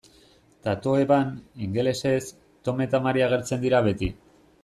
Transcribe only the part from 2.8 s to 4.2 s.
eta Mary agertzen dira beti.